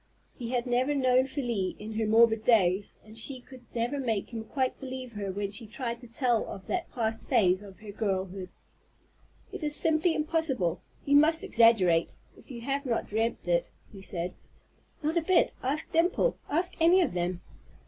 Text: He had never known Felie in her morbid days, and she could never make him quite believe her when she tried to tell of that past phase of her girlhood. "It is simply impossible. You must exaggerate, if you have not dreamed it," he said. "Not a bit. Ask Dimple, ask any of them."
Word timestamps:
He 0.33 0.49
had 0.49 0.65
never 0.65 0.95
known 0.95 1.27
Felie 1.27 1.75
in 1.77 1.93
her 1.93 2.07
morbid 2.07 2.43
days, 2.43 2.97
and 3.05 3.15
she 3.15 3.39
could 3.39 3.63
never 3.75 3.99
make 3.99 4.33
him 4.33 4.43
quite 4.43 4.79
believe 4.79 5.11
her 5.11 5.31
when 5.31 5.51
she 5.51 5.67
tried 5.67 5.99
to 5.99 6.07
tell 6.07 6.47
of 6.47 6.65
that 6.65 6.91
past 6.91 7.25
phase 7.25 7.61
of 7.61 7.77
her 7.81 7.91
girlhood. 7.91 8.49
"It 9.51 9.61
is 9.61 9.75
simply 9.75 10.15
impossible. 10.15 10.81
You 11.05 11.17
must 11.17 11.43
exaggerate, 11.43 12.15
if 12.35 12.49
you 12.49 12.61
have 12.61 12.83
not 12.83 13.09
dreamed 13.09 13.47
it," 13.47 13.69
he 13.91 14.01
said. 14.01 14.33
"Not 15.03 15.17
a 15.17 15.21
bit. 15.21 15.53
Ask 15.61 15.91
Dimple, 15.91 16.39
ask 16.49 16.73
any 16.81 17.01
of 17.01 17.13
them." 17.13 17.41